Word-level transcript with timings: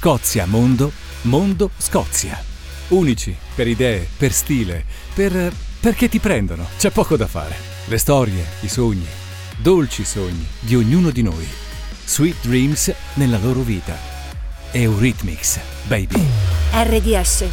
Scozia 0.00 0.46
Mondo, 0.46 0.92
Mondo 1.24 1.72
Scozia. 1.76 2.42
Unici 2.88 3.36
per 3.54 3.68
idee, 3.68 4.08
per 4.16 4.32
stile, 4.32 4.82
per... 5.12 5.52
perché 5.78 6.08
ti 6.08 6.18
prendono. 6.18 6.66
C'è 6.78 6.88
poco 6.88 7.18
da 7.18 7.26
fare. 7.26 7.54
Le 7.84 7.98
storie, 7.98 8.42
i 8.60 8.68
sogni, 8.68 9.06
dolci 9.58 10.02
sogni 10.06 10.46
di 10.58 10.74
ognuno 10.74 11.10
di 11.10 11.20
noi. 11.20 11.46
Sweet 12.06 12.36
dreams 12.40 12.94
nella 13.16 13.36
loro 13.36 13.60
vita. 13.60 13.94
Eurythmics, 14.70 15.60
baby. 15.86 16.26
RDS. 16.72 17.44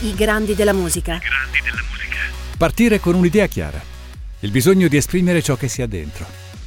I 0.00 0.14
grandi 0.16 0.56
della 0.56 0.72
musica. 0.72 1.20
Partire 2.58 2.98
con 2.98 3.14
un'idea 3.14 3.46
chiara. 3.46 3.80
Il 4.40 4.50
bisogno 4.50 4.88
di 4.88 4.96
esprimere 4.96 5.42
ciò 5.42 5.54
che 5.54 5.68
si 5.68 5.80
ha 5.80 5.86
dentro. 5.86 6.26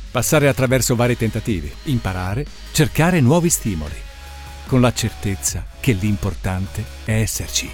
Passare 0.09 0.47
attraverso 0.47 0.95
vari 0.95 1.17
tentativi. 1.17 1.69
Imparare. 1.83 2.45
Cercare 2.71 3.19
nuovi 3.19 3.49
stimoli. 3.49 4.04
Con 4.67 4.81
la 4.81 4.91
certezza 4.91 5.63
che 5.79 5.91
l'importante 5.91 6.83
è 7.05 7.11
esserci. 7.11 7.69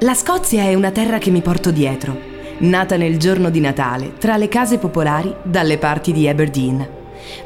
La 0.00 0.14
Scozia 0.14 0.64
è 0.64 0.74
una 0.74 0.90
terra 0.90 1.18
che 1.18 1.30
mi 1.30 1.40
porto 1.40 1.70
dietro, 1.70 2.18
nata 2.58 2.96
nel 2.96 3.16
giorno 3.16 3.48
di 3.48 3.60
Natale, 3.60 4.14
tra 4.18 4.36
le 4.36 4.48
case 4.48 4.78
popolari 4.78 5.32
dalle 5.44 5.78
parti 5.78 6.10
di 6.10 6.26
Aberdeen. 6.26 6.88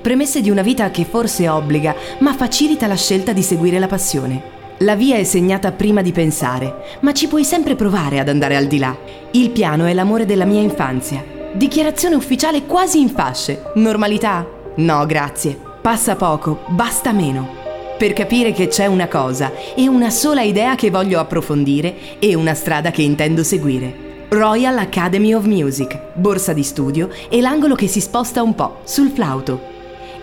Premesse 0.01 0.41
di 0.41 0.49
una 0.49 0.63
vita 0.63 0.91
che 0.91 1.05
forse 1.05 1.47
obbliga, 1.47 1.95
ma 2.21 2.33
facilita 2.33 2.87
la 2.87 2.97
scelta 2.97 3.35
di 3.35 3.43
seguire 3.43 3.79
la 3.79 3.87
passione. 3.87 4.53
La 4.79 4.97
via 4.97 5.17
è 5.17 5.25
segnata 5.25 5.71
prima 5.71 6.01
di 6.01 6.11
pensare, 6.11 6.97
ma 7.01 7.13
ci 7.13 7.29
puoi 7.29 7.45
sempre 7.45 7.75
provare 7.75 8.19
ad 8.19 8.31
andare 8.31 8.57
al 8.57 8.67
di 8.67 8.79
là. 8.79 8.97
Il 9.33 9.51
piano 9.51 9.85
è 9.85 9.93
l'amore 9.93 10.25
della 10.25 10.47
mia 10.47 10.63
infanzia. 10.63 11.23
Dichiarazione 11.53 12.15
ufficiale 12.15 12.65
quasi 12.65 12.99
in 12.99 13.11
fasce. 13.11 13.73
Normalità? 13.75 14.47
No, 14.77 15.05
grazie. 15.05 15.59
Passa 15.83 16.17
poco, 16.17 16.65
basta 16.69 17.13
meno 17.13 17.54
per 17.97 18.13
capire 18.13 18.53
che 18.53 18.69
c'è 18.69 18.87
una 18.87 19.09
cosa 19.09 19.53
e 19.75 19.89
una 19.89 20.11
sola 20.11 20.43
idea 20.43 20.75
che 20.75 20.91
voglio 20.91 21.21
approfondire 21.21 22.19
e 22.19 22.35
una 22.35 22.55
strada 22.55 22.91
che 22.91 23.03
intendo 23.03 23.43
seguire. 23.43 24.27
Royal 24.29 24.77
Academy 24.79 25.33
of 25.33 25.45
Music, 25.45 25.97
borsa 26.15 26.53
di 26.53 26.65
studio 26.65 27.09
e 27.29 27.41
l'angolo 27.41 27.75
che 27.75 27.87
si 27.87 28.01
sposta 28.01 28.43
un 28.43 28.55
po' 28.55 28.81
sul 28.85 29.11
flauto. 29.11 29.73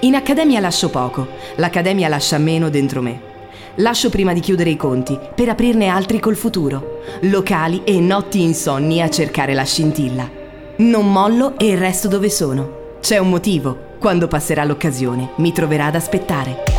In 0.01 0.15
accademia 0.15 0.59
lascio 0.59 0.89
poco, 0.89 1.27
l'accademia 1.55 2.09
lascia 2.09 2.37
meno 2.37 2.69
dentro 2.69 3.01
me. 3.01 3.29
Lascio 3.75 4.09
prima 4.09 4.33
di 4.33 4.41
chiudere 4.41 4.69
i 4.69 4.75
conti 4.75 5.17
per 5.33 5.47
aprirne 5.47 5.87
altri 5.87 6.19
col 6.19 6.35
futuro. 6.35 6.99
Locali 7.21 7.83
e 7.85 7.99
notti 8.01 8.41
insonni 8.41 9.01
a 9.01 9.09
cercare 9.09 9.53
la 9.53 9.63
scintilla. 9.63 10.29
Non 10.77 11.09
mollo 11.09 11.57
e 11.57 11.75
resto 11.75 12.09
dove 12.09 12.29
sono. 12.29 12.97
C'è 12.99 13.17
un 13.17 13.29
motivo. 13.29 13.89
Quando 13.97 14.27
passerà 14.27 14.65
l'occasione, 14.65 15.29
mi 15.35 15.53
troverà 15.53 15.85
ad 15.85 15.95
aspettare. 15.95 16.70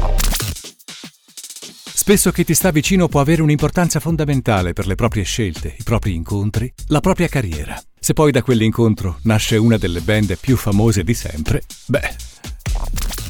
Spesso 2.02 2.32
chi 2.32 2.42
ti 2.42 2.52
sta 2.52 2.72
vicino 2.72 3.06
può 3.06 3.20
avere 3.20 3.42
un'importanza 3.42 4.00
fondamentale 4.00 4.72
per 4.72 4.88
le 4.88 4.96
proprie 4.96 5.22
scelte, 5.22 5.76
i 5.78 5.84
propri 5.84 6.16
incontri, 6.16 6.70
la 6.88 6.98
propria 6.98 7.28
carriera. 7.28 7.80
Se 7.96 8.12
poi 8.12 8.32
da 8.32 8.42
quell'incontro 8.42 9.20
nasce 9.22 9.56
una 9.56 9.76
delle 9.76 10.00
band 10.00 10.36
più 10.36 10.56
famose 10.56 11.04
di 11.04 11.14
sempre, 11.14 11.62
beh, 11.86 12.14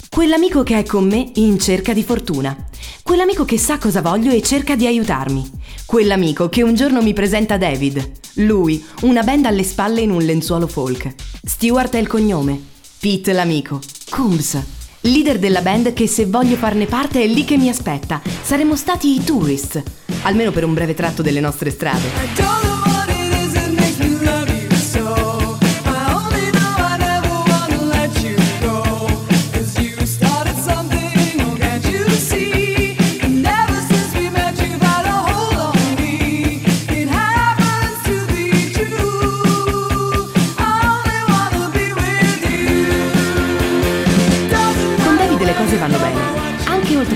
Quell'amico 0.09 0.63
che 0.63 0.79
è 0.79 0.85
con 0.85 1.07
me 1.07 1.33
in 1.35 1.59
cerca 1.59 1.93
di 1.93 2.03
fortuna. 2.03 2.57
Quell'amico 3.03 3.45
che 3.45 3.59
sa 3.59 3.77
cosa 3.77 4.01
voglio 4.01 4.31
e 4.31 4.41
cerca 4.41 4.75
di 4.75 4.87
aiutarmi. 4.87 5.51
Quell'amico 5.85 6.49
che 6.49 6.63
un 6.63 6.75
giorno 6.75 7.03
mi 7.03 7.13
presenta 7.13 7.59
David. 7.59 8.13
Lui, 8.37 8.83
una 9.03 9.23
band 9.23 9.45
alle 9.45 9.65
spalle 9.65 10.01
in 10.01 10.11
un 10.11 10.23
lenzuolo 10.23 10.67
folk. 10.67 11.15
Stewart 11.45 11.95
è 11.95 11.99
il 11.99 12.07
cognome. 12.07 12.59
Pete 12.99 13.35
l'amico. 13.35 13.81
Coombs. 14.09 14.82
Leader 15.05 15.41
della 15.41 15.63
band 15.63 15.93
che 15.95 16.07
se 16.07 16.27
voglio 16.27 16.55
farne 16.55 16.87
parte 16.87 17.23
è 17.23 17.27
lì 17.27 17.45
che 17.45 17.57
mi 17.57 17.69
aspetta. 17.69 18.21
Saremmo 18.43 18.77
stati 18.77 19.15
i 19.15 19.25
tourist. 19.25 19.83
Almeno 20.23 20.53
per 20.53 20.65
un 20.65 20.75
breve 20.75 20.95
tratto 20.95 21.23
delle 21.23 21.41
nostre 21.41 21.71
strade. 21.71 22.62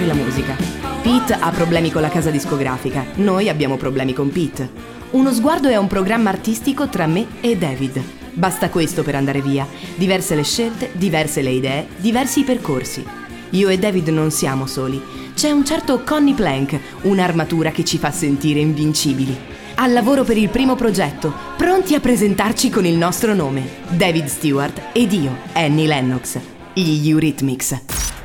Anche 0.06 0.12
oltre 0.12 0.14
la 0.14 0.14
musica. 0.14 0.56
Pete 1.02 1.34
ha 1.34 1.50
problemi 1.50 1.90
con 1.90 2.02
la 2.02 2.08
casa 2.08 2.30
discografica, 2.30 3.04
noi 3.16 3.48
abbiamo 3.48 3.76
problemi 3.76 4.12
con 4.12 4.30
Pete. 4.30 4.94
Uno 5.10 5.32
sguardo 5.32 5.68
è 5.68 5.76
un 5.76 5.86
programma 5.86 6.30
artistico 6.30 6.88
tra 6.88 7.06
me 7.06 7.26
e 7.40 7.56
David. 7.56 8.02
Basta 8.32 8.68
questo 8.68 9.02
per 9.02 9.14
andare 9.14 9.40
via. 9.40 9.66
Diverse 9.94 10.34
le 10.34 10.42
scelte, 10.42 10.90
diverse 10.94 11.42
le 11.42 11.50
idee, 11.50 11.86
diversi 11.96 12.40
i 12.40 12.44
percorsi. 12.44 13.04
Io 13.50 13.68
e 13.68 13.78
David 13.78 14.08
non 14.08 14.30
siamo 14.30 14.66
soli. 14.66 15.00
C'è 15.34 15.50
un 15.50 15.64
certo 15.64 16.02
Connie 16.02 16.34
Plank, 16.34 16.78
un'armatura 17.02 17.70
che 17.70 17.84
ci 17.84 17.98
fa 17.98 18.10
sentire 18.10 18.60
invincibili. 18.60 19.36
Al 19.76 19.92
lavoro 19.92 20.24
per 20.24 20.36
il 20.36 20.48
primo 20.48 20.74
progetto, 20.74 21.32
pronti 21.56 21.94
a 21.94 22.00
presentarci 22.00 22.68
con 22.68 22.84
il 22.84 22.96
nostro 22.96 23.34
nome. 23.34 23.84
David 23.88 24.26
Stewart 24.26 24.88
ed 24.92 25.12
io, 25.12 25.36
Annie 25.52 25.86
Lennox. 25.86 26.38
Gli 26.72 27.08
Eurythmics. 27.08 28.15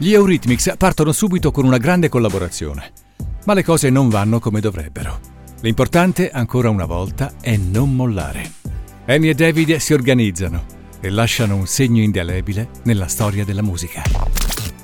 Gli 0.00 0.12
Eurythmics 0.12 0.74
partono 0.78 1.10
subito 1.10 1.50
con 1.50 1.64
una 1.64 1.76
grande 1.76 2.08
collaborazione. 2.08 2.92
Ma 3.46 3.54
le 3.54 3.64
cose 3.64 3.90
non 3.90 4.08
vanno 4.08 4.38
come 4.38 4.60
dovrebbero. 4.60 5.18
L'importante, 5.62 6.30
ancora 6.30 6.70
una 6.70 6.84
volta, 6.84 7.32
è 7.40 7.56
non 7.56 7.96
mollare. 7.96 8.52
Annie 9.06 9.30
e 9.30 9.34
David 9.34 9.74
si 9.76 9.94
organizzano 9.94 10.64
e 11.00 11.10
lasciano 11.10 11.56
un 11.56 11.66
segno 11.66 12.00
indelebile 12.00 12.68
nella 12.84 13.08
storia 13.08 13.44
della 13.44 13.62
musica. 13.62 14.02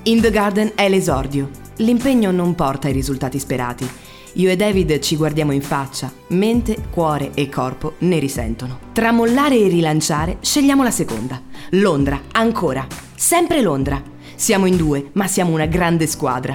In 0.05 0.21
the 0.21 0.33
Garden 0.33 0.73
è 0.75 0.89
l'esordio. 0.89 1.49
L'impegno 1.77 2.33
non 2.33 2.57
porta 2.57 2.89
ai 2.89 2.93
risultati 2.93 3.39
sperati. 3.39 3.89
Io 4.33 4.51
e 4.51 4.57
David 4.57 4.99
ci 4.99 5.15
guardiamo 5.15 5.53
in 5.53 5.63
faccia, 5.63 6.13
mente, 6.31 6.89
cuore 6.91 7.31
e 7.35 7.49
corpo 7.49 7.95
ne 7.99 8.19
risentono. 8.19 8.81
Tra 8.93 9.13
mollare 9.13 9.57
e 9.57 9.69
rilanciare, 9.69 10.39
scegliamo 10.41 10.83
la 10.83 10.91
seconda. 10.91 11.41
Londra, 11.71 12.21
ancora. 12.33 12.85
Sempre 13.15 13.63
Londra. 13.63 14.14
Siamo 14.37 14.67
in 14.67 14.77
due, 14.77 15.11
ma 15.13 15.27
siamo 15.27 15.53
una 15.53 15.67
grande 15.67 16.07
squadra. 16.07 16.55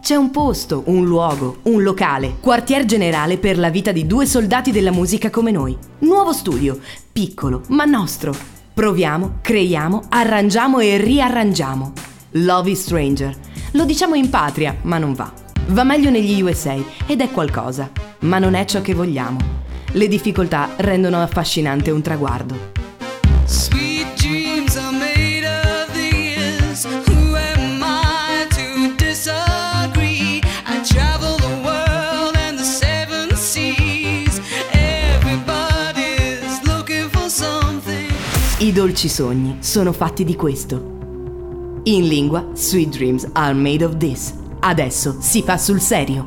C'è 0.00 0.14
un 0.14 0.30
posto, 0.30 0.84
un 0.86 1.04
luogo, 1.04 1.58
un 1.64 1.82
locale, 1.82 2.36
quartier 2.40 2.84
generale 2.84 3.36
per 3.36 3.58
la 3.58 3.68
vita 3.68 3.92
di 3.92 4.06
due 4.06 4.26
soldati 4.26 4.70
della 4.70 4.92
musica 4.92 5.28
come 5.28 5.50
noi. 5.50 5.76
Nuovo 6.00 6.32
studio, 6.32 6.78
piccolo, 7.12 7.62
ma 7.68 7.84
nostro. 7.84 8.34
Proviamo, 8.72 9.38
creiamo, 9.42 10.04
arrangiamo 10.08 10.78
e 10.78 10.96
riarrangiamo. 10.96 11.92
Love 12.32 12.70
is 12.70 12.82
Stranger. 12.82 13.36
Lo 13.72 13.84
diciamo 13.84 14.14
in 14.14 14.30
patria, 14.30 14.76
ma 14.82 14.98
non 14.98 15.12
va. 15.12 15.30
Va 15.68 15.84
meglio 15.84 16.10
negli 16.10 16.40
USA 16.40 16.76
ed 17.06 17.20
è 17.20 17.30
qualcosa, 17.30 17.90
ma 18.20 18.38
non 18.38 18.54
è 18.54 18.64
ciò 18.64 18.80
che 18.80 18.94
vogliamo. 18.94 19.38
Le 19.92 20.08
difficoltà 20.08 20.70
rendono 20.76 21.20
affascinante 21.20 21.90
un 21.90 22.00
traguardo. 22.00 22.56
Sweet 23.44 23.87
I 38.68 38.72
dolci 38.72 39.08
sogni 39.08 39.56
sono 39.60 39.92
fatti 39.92 40.24
di 40.24 40.36
questo. 40.36 41.80
In 41.84 42.06
lingua, 42.06 42.48
Sweet 42.52 42.94
Dreams 42.94 43.26
are 43.32 43.54
made 43.54 43.82
of 43.82 43.96
this. 43.96 44.34
Adesso 44.58 45.16
si 45.20 45.40
fa 45.40 45.56
sul 45.56 45.80
serio. 45.80 46.26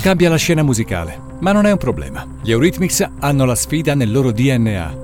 Cambia 0.00 0.30
la 0.30 0.36
scena 0.36 0.62
musicale, 0.62 1.20
ma 1.40 1.52
non 1.52 1.66
è 1.66 1.72
un 1.72 1.76
problema. 1.76 2.26
Gli 2.40 2.52
Eurythmics 2.52 3.06
hanno 3.18 3.44
la 3.44 3.54
sfida 3.54 3.94
nel 3.94 4.10
loro 4.10 4.32
DNA. 4.32 4.96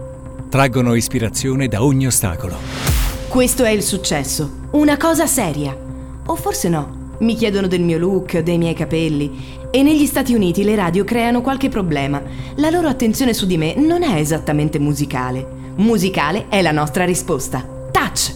Traggono 0.48 0.94
ispirazione 0.94 1.68
da 1.68 1.84
ogni 1.84 2.06
ostacolo. 2.06 2.56
Questo 3.28 3.62
è 3.64 3.70
il 3.72 3.82
successo. 3.82 4.50
Una 4.70 4.96
cosa 4.96 5.26
seria. 5.26 5.76
O 6.24 6.34
forse 6.34 6.70
no. 6.70 7.16
Mi 7.18 7.34
chiedono 7.34 7.66
del 7.66 7.82
mio 7.82 7.98
look, 7.98 8.38
dei 8.38 8.56
miei 8.56 8.72
capelli. 8.72 9.58
E 9.70 9.82
negli 9.82 10.06
Stati 10.06 10.32
Uniti 10.32 10.64
le 10.64 10.76
radio 10.76 11.04
creano 11.04 11.42
qualche 11.42 11.68
problema. 11.68 12.22
La 12.54 12.70
loro 12.70 12.88
attenzione 12.88 13.34
su 13.34 13.44
di 13.44 13.58
me 13.58 13.74
non 13.76 14.02
è 14.02 14.14
esattamente 14.14 14.78
musicale. 14.78 15.59
Musicale 15.76 16.46
è 16.48 16.60
la 16.62 16.72
nostra 16.72 17.04
risposta. 17.04 17.64
Touch! 17.90 18.34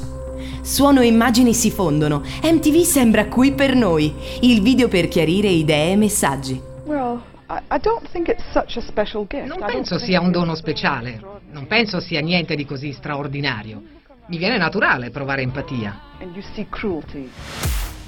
Suono 0.62 1.00
e 1.00 1.06
immagini 1.06 1.52
si 1.52 1.70
fondono. 1.70 2.22
MTV 2.42 2.82
sembra 2.82 3.26
qui 3.26 3.52
per 3.52 3.74
noi. 3.74 4.14
Il 4.40 4.62
video 4.62 4.88
per 4.88 5.08
chiarire 5.08 5.48
idee 5.48 5.92
e 5.92 5.96
messaggi. 5.96 6.60
Well, 6.86 7.20
I, 7.48 7.60
I 7.74 7.78
don't 7.80 8.08
think 8.10 8.28
it's 8.28 8.44
such 8.52 8.76
a 8.76 8.80
special 8.80 9.26
gift. 9.28 9.46
Non 9.46 9.64
penso 9.66 9.98
sia 9.98 10.20
un 10.20 10.30
dono 10.30 10.54
speciale, 10.54 11.20
non 11.50 11.66
penso 11.66 12.00
sia 12.00 12.20
niente 12.20 12.54
di 12.54 12.64
così 12.64 12.92
straordinario. 12.92 13.82
Mi 14.26 14.38
viene 14.38 14.56
naturale 14.56 15.10
provare 15.10 15.42
empatia. 15.42 16.00
And 16.20 16.34
you 16.34 16.44
see 16.54 16.66
cruelty. 16.70 17.28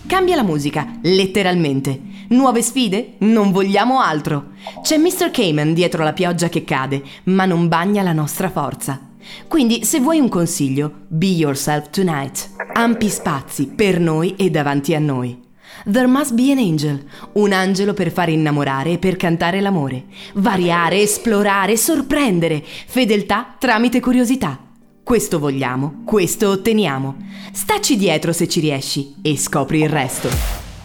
Cambia 0.06 0.36
la 0.36 0.44
musica, 0.44 0.98
letteralmente. 1.02 2.00
Nuove 2.28 2.62
sfide? 2.62 3.14
Non 3.18 3.50
vogliamo 3.50 4.00
altro. 4.00 4.52
C'è 4.80 4.96
Mr. 4.96 5.30
Cayman 5.30 5.74
dietro 5.74 6.04
la 6.04 6.12
pioggia 6.12 6.48
che 6.48 6.64
cade, 6.64 7.02
ma 7.24 7.44
non 7.44 7.68
bagna 7.68 8.02
la 8.02 8.12
nostra 8.12 8.48
forza. 8.48 9.05
Quindi, 9.48 9.84
se 9.84 10.00
vuoi 10.00 10.18
un 10.18 10.28
consiglio, 10.28 10.92
be 11.08 11.26
yourself 11.26 11.90
tonight. 11.90 12.50
Ampi 12.74 13.08
spazi 13.08 13.66
per 13.66 14.00
noi 14.00 14.34
e 14.36 14.50
davanti 14.50 14.94
a 14.94 14.98
noi. 14.98 15.44
There 15.84 16.06
must 16.06 16.34
be 16.34 16.50
an 16.52 16.58
angel, 16.58 17.04
un 17.34 17.52
angelo 17.52 17.94
per 17.94 18.10
fare 18.10 18.32
innamorare 18.32 18.92
e 18.92 18.98
per 18.98 19.16
cantare 19.16 19.60
l'amore. 19.60 20.04
Variare, 20.34 21.00
esplorare, 21.00 21.76
sorprendere, 21.76 22.62
fedeltà 22.64 23.54
tramite 23.58 24.00
curiosità. 24.00 24.58
Questo 25.02 25.38
vogliamo, 25.38 26.02
questo 26.04 26.48
otteniamo. 26.48 27.16
Staci 27.52 27.96
dietro 27.96 28.32
se 28.32 28.48
ci 28.48 28.58
riesci 28.58 29.14
e 29.22 29.36
scopri 29.36 29.82
il 29.82 29.88
resto. 29.88 30.28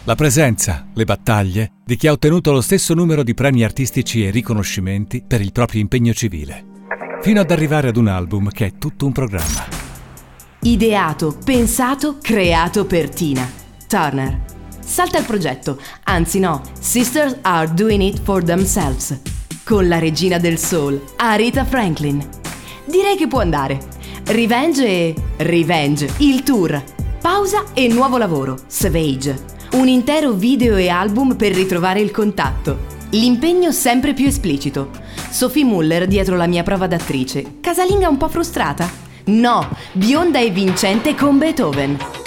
La 0.04 0.14
presenza, 0.14 0.86
le 0.94 1.04
battaglie 1.04 1.72
di 1.84 1.96
chi 1.96 2.06
ha 2.06 2.12
ottenuto 2.12 2.52
lo 2.52 2.60
stesso 2.60 2.94
numero 2.94 3.22
di 3.22 3.34
premi 3.34 3.64
artistici 3.64 4.24
e 4.24 4.30
riconoscimenti 4.30 5.22
per 5.26 5.40
il 5.40 5.52
proprio 5.52 5.80
impegno 5.80 6.12
civile, 6.12 6.64
fino 7.22 7.40
ad 7.40 7.52
arrivare 7.52 7.88
ad 7.88 7.96
un 7.96 8.08
album 8.08 8.50
che 8.50 8.66
è 8.66 8.72
tutto 8.78 9.06
un 9.06 9.12
programma. 9.12 9.64
Ideato, 10.62 11.38
pensato, 11.44 12.18
creato 12.20 12.84
per 12.84 13.08
Tina. 13.08 13.48
Turner. 13.86 14.40
Salta 14.84 15.18
il 15.18 15.24
progetto, 15.24 15.80
anzi 16.04 16.40
no, 16.40 16.60
Sisters 16.80 17.38
are 17.42 17.72
doing 17.72 18.02
it 18.02 18.20
for 18.22 18.42
themselves. 18.42 19.20
Con 19.64 19.86
la 19.86 20.00
regina 20.00 20.38
del 20.38 20.58
soul, 20.58 21.00
Aretha 21.16 21.64
Franklin. 21.64 22.28
Direi 22.86 23.16
che 23.16 23.28
può 23.28 23.38
andare. 23.38 23.78
Revenge 24.26 24.84
e 24.84 25.14
Revenge, 25.36 26.10
il 26.18 26.42
tour. 26.42 26.82
Pausa 27.20 27.66
e 27.72 27.86
nuovo 27.86 28.18
lavoro, 28.18 28.58
Savage. 28.66 29.44
Un 29.74 29.86
intero 29.86 30.32
video 30.32 30.76
e 30.76 30.88
album 30.88 31.36
per 31.36 31.54
ritrovare 31.54 32.00
il 32.00 32.10
contatto. 32.10 32.90
L'impegno 33.10 33.70
sempre 33.70 34.12
più 34.12 34.26
esplicito. 34.26 34.90
Sophie 35.32 35.64
Muller 35.64 36.06
dietro 36.06 36.36
la 36.36 36.46
mia 36.46 36.62
prova 36.62 36.86
d'attrice. 36.86 37.54
Casalinga 37.60 38.06
un 38.06 38.18
po' 38.18 38.28
frustrata? 38.28 38.88
No, 39.24 39.66
bionda 39.92 40.38
e 40.38 40.50
vincente 40.50 41.14
con 41.14 41.38
Beethoven. 41.38 42.21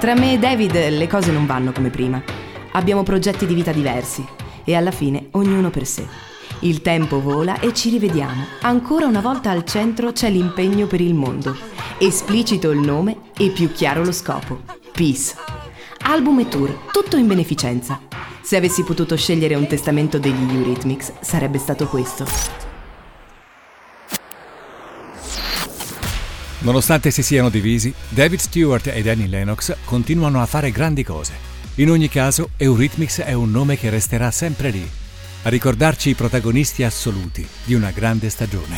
Tra 0.00 0.14
me 0.14 0.32
e 0.32 0.38
David 0.38 0.88
le 0.88 1.06
cose 1.06 1.30
non 1.30 1.44
vanno 1.44 1.72
come 1.72 1.90
prima. 1.90 2.22
Abbiamo 2.72 3.02
progetti 3.02 3.44
di 3.44 3.52
vita 3.52 3.70
diversi 3.70 4.26
e 4.64 4.74
alla 4.74 4.92
fine 4.92 5.28
ognuno 5.32 5.68
per 5.68 5.84
sé. 5.84 6.06
Il 6.60 6.80
tempo 6.80 7.20
vola 7.20 7.60
e 7.60 7.74
ci 7.74 7.90
rivediamo. 7.90 8.46
Ancora 8.62 9.04
una 9.04 9.20
volta 9.20 9.50
al 9.50 9.62
centro 9.66 10.12
c'è 10.12 10.30
l'impegno 10.30 10.86
per 10.86 11.02
il 11.02 11.12
mondo. 11.12 11.54
Esplicito 11.98 12.70
il 12.70 12.78
nome 12.78 13.30
e 13.36 13.50
più 13.50 13.70
chiaro 13.72 14.02
lo 14.02 14.12
scopo. 14.12 14.62
Peace. 14.90 15.34
Album 16.04 16.38
e 16.38 16.48
tour, 16.48 16.70
tutto 16.90 17.18
in 17.18 17.26
beneficenza. 17.26 18.00
Se 18.40 18.56
avessi 18.56 18.82
potuto 18.84 19.18
scegliere 19.18 19.54
un 19.54 19.66
testamento 19.66 20.18
degli 20.18 20.54
Eurythmics, 20.54 21.12
sarebbe 21.20 21.58
stato 21.58 21.86
questo. 21.86 22.59
Nonostante 26.62 27.10
si 27.10 27.22
siano 27.22 27.48
divisi, 27.48 27.92
David 28.10 28.38
Stewart 28.38 28.86
e 28.88 29.00
Danny 29.00 29.28
Lennox 29.28 29.76
continuano 29.86 30.42
a 30.42 30.46
fare 30.46 30.70
grandi 30.70 31.02
cose. 31.02 31.32
In 31.76 31.90
ogni 31.90 32.10
caso, 32.10 32.50
Eurythmics 32.58 33.20
è 33.20 33.32
un 33.32 33.50
nome 33.50 33.78
che 33.78 33.88
resterà 33.88 34.30
sempre 34.30 34.68
lì, 34.68 34.86
a 35.44 35.48
ricordarci 35.48 36.10
i 36.10 36.14
protagonisti 36.14 36.82
assoluti 36.82 37.46
di 37.64 37.72
una 37.72 37.90
grande 37.92 38.28
stagione. 38.28 38.76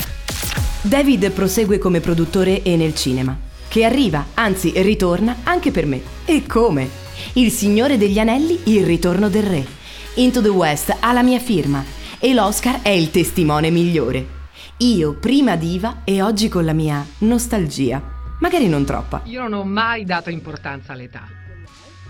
David 0.81 1.33
prosegue 1.33 1.79
come 1.79 1.99
produttore 1.99 2.63
e 2.63 2.77
nel 2.77 2.95
cinema, 2.95 3.37
che 3.67 3.85
arriva, 3.85 4.27
anzi 4.35 4.73
ritorna 4.77 5.39
anche 5.43 5.73
per 5.73 5.87
me. 5.87 6.01
E 6.25 6.47
come? 6.47 6.89
Il 7.33 7.51
Signore 7.51 7.99
degli 7.99 8.21
Anelli, 8.21 8.61
il 8.65 8.87
ritorno 8.87 9.29
del 9.29 9.43
re. 9.43 9.67
Into 10.15 10.41
the 10.41 10.49
West 10.49 10.97
ha 11.01 11.13
la 11.13 11.25
mia 11.25 11.41
firma 11.41 11.85
e 12.21 12.33
l'Oscar 12.33 12.83
è 12.83 12.91
il 12.91 13.11
testimone 13.11 13.71
migliore. 13.71 14.42
Io 14.83 15.15
prima 15.15 15.55
diva 15.55 15.99
e 16.03 16.23
oggi 16.23 16.49
con 16.49 16.65
la 16.65 16.73
mia 16.73 17.07
nostalgia. 17.19 18.03
Magari 18.41 18.67
non 18.67 18.85
troppa. 18.85 19.21
Io 19.27 19.43
non 19.43 19.53
ho 19.53 19.63
mai 19.65 20.05
dato 20.05 20.29
importanza 20.29 20.93
all'età. 20.93 21.29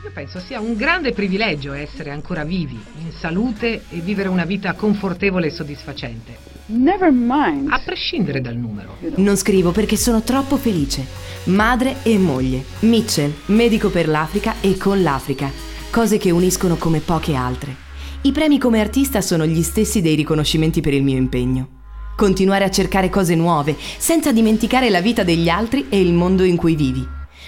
Io 0.02 0.10
penso 0.14 0.40
sia 0.40 0.58
un 0.58 0.74
grande 0.74 1.12
privilegio 1.12 1.74
essere 1.74 2.08
ancora 2.08 2.44
vivi, 2.44 2.82
in 3.04 3.12
salute 3.12 3.82
e 3.90 4.00
vivere 4.00 4.30
una 4.30 4.46
vita 4.46 4.72
confortevole 4.72 5.48
e 5.48 5.50
soddisfacente, 5.50 6.38
Never 6.68 7.10
mind. 7.12 7.68
a 7.70 7.78
prescindere 7.84 8.40
dal 8.40 8.56
numero. 8.56 8.96
Non 9.16 9.36
scrivo 9.36 9.70
perché 9.70 9.96
sono 9.98 10.22
troppo 10.22 10.56
felice. 10.56 11.04
Madre 11.44 11.96
e 12.04 12.16
moglie. 12.16 12.64
Mitchell, 12.80 13.34
medico 13.46 13.90
per 13.90 14.08
l'Africa 14.08 14.54
e 14.62 14.78
con 14.78 15.02
l'Africa. 15.02 15.50
Cose 15.90 16.16
che 16.16 16.30
uniscono 16.30 16.76
come 16.76 17.00
poche 17.00 17.34
altre. 17.34 17.76
I 18.22 18.32
premi 18.32 18.58
come 18.58 18.80
artista 18.80 19.20
sono 19.20 19.44
gli 19.44 19.60
stessi 19.60 20.00
dei 20.00 20.14
riconoscimenti 20.14 20.80
per 20.80 20.94
il 20.94 21.02
mio 21.02 21.18
impegno. 21.18 21.80
Continuare 22.16 22.64
a 22.64 22.70
cercare 22.70 23.08
cose 23.08 23.34
nuove, 23.34 23.76
senza 23.78 24.32
dimenticare 24.32 24.90
la 24.90 25.00
vita 25.00 25.22
degli 25.22 25.48
altri 25.48 25.86
e 25.88 26.00
il 26.00 26.12
mondo 26.12 26.44
in 26.44 26.56
cui 26.56 26.76
vivi. 26.76 27.06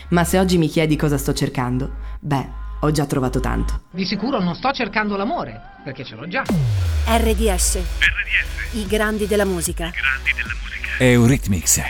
Ma 0.08 0.24
se 0.24 0.38
oggi 0.38 0.58
mi 0.58 0.68
chiedi 0.68 0.96
cosa 0.96 1.18
sto 1.18 1.32
cercando, 1.32 1.90
beh, 2.20 2.48
ho 2.80 2.90
già 2.90 3.06
trovato 3.06 3.40
tanto. 3.40 3.82
Di 3.90 4.04
sicuro 4.04 4.40
non 4.40 4.54
sto 4.54 4.72
cercando 4.72 5.16
l'amore, 5.16 5.60
perché 5.84 6.04
ce 6.04 6.14
l'ho 6.14 6.26
già. 6.28 6.42
RDS. 7.06 7.78
I 8.72 8.86
grandi 8.86 9.26
della 9.26 9.44
musica. 9.44 9.90
Eurythmics. 10.98 11.80